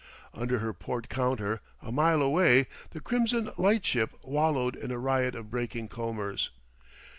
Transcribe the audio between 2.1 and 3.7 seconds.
away, the crimson